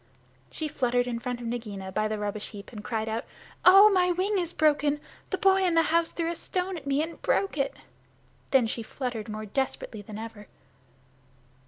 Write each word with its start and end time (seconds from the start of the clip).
She 0.49 0.67
fluttered 0.67 1.05
in 1.05 1.19
front 1.19 1.41
of 1.41 1.45
Nagaina 1.45 1.91
by 1.91 2.07
the 2.07 2.17
rubbish 2.17 2.49
heap 2.49 2.71
and 2.71 2.83
cried 2.83 3.07
out, 3.07 3.23
"Oh, 3.63 3.91
my 3.91 4.11
wing 4.11 4.39
is 4.39 4.51
broken! 4.51 4.99
The 5.29 5.37
boy 5.37 5.63
in 5.63 5.75
the 5.75 5.83
house 5.93 6.11
threw 6.11 6.31
a 6.31 6.33
stone 6.35 6.75
at 6.75 6.87
me 6.87 7.03
and 7.03 7.21
broke 7.21 7.55
it." 7.55 7.75
Then 8.49 8.65
she 8.65 8.81
fluttered 8.81 9.29
more 9.29 9.45
desperately 9.45 10.01
than 10.01 10.17
ever. 10.17 10.47